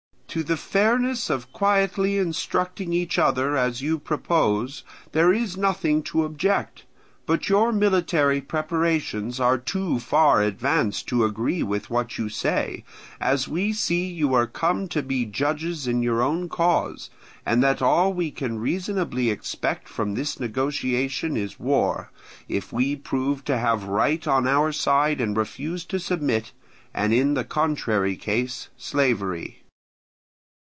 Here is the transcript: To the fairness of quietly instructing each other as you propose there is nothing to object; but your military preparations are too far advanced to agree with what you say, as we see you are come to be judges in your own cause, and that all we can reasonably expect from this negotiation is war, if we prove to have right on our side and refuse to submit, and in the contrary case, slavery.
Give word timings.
To 0.33 0.43
the 0.43 0.55
fairness 0.55 1.29
of 1.29 1.51
quietly 1.51 2.17
instructing 2.17 2.93
each 2.93 3.19
other 3.19 3.57
as 3.57 3.81
you 3.81 3.99
propose 3.99 4.85
there 5.11 5.33
is 5.33 5.57
nothing 5.57 6.01
to 6.03 6.23
object; 6.23 6.85
but 7.25 7.49
your 7.49 7.73
military 7.73 8.39
preparations 8.39 9.41
are 9.41 9.57
too 9.57 9.99
far 9.99 10.41
advanced 10.41 11.07
to 11.07 11.25
agree 11.25 11.63
with 11.63 11.89
what 11.89 12.17
you 12.17 12.29
say, 12.29 12.85
as 13.19 13.49
we 13.49 13.73
see 13.73 14.05
you 14.07 14.33
are 14.33 14.47
come 14.47 14.87
to 14.87 15.03
be 15.03 15.25
judges 15.25 15.85
in 15.85 16.01
your 16.01 16.21
own 16.21 16.47
cause, 16.47 17.09
and 17.45 17.61
that 17.61 17.81
all 17.81 18.13
we 18.13 18.31
can 18.31 18.57
reasonably 18.57 19.29
expect 19.29 19.89
from 19.89 20.13
this 20.13 20.39
negotiation 20.39 21.35
is 21.35 21.59
war, 21.59 22.09
if 22.47 22.71
we 22.71 22.95
prove 22.95 23.43
to 23.43 23.57
have 23.57 23.83
right 23.83 24.25
on 24.25 24.47
our 24.47 24.71
side 24.71 25.19
and 25.19 25.35
refuse 25.35 25.83
to 25.83 25.99
submit, 25.99 26.53
and 26.93 27.13
in 27.13 27.33
the 27.33 27.43
contrary 27.43 28.15
case, 28.15 28.69
slavery. 28.77 29.57